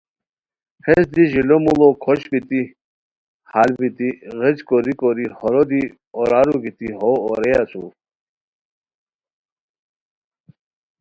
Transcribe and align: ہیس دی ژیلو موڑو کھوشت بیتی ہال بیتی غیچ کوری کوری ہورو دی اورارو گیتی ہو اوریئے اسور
ہیس 0.85 1.05
دی 1.15 1.23
ژیلو 1.31 1.57
موڑو 1.63 1.89
کھوشت 2.03 2.25
بیتی 2.31 2.61
ہال 3.51 3.69
بیتی 3.79 4.09
غیچ 4.39 4.59
کوری 4.67 4.93
کوری 4.99 5.25
ہورو 5.37 5.63
دی 5.71 5.81
اورارو 6.17 6.55
گیتی 6.63 6.89
ہو 6.99 7.09
اوریئے 7.25 7.57
اسور 7.63 7.91